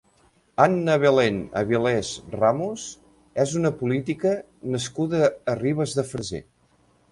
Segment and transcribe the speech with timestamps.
[0.63, 2.87] Anna Belén Avilés Ramos
[3.45, 4.33] és una política
[4.77, 5.23] nascuda
[5.55, 6.45] a Ribes de Freser.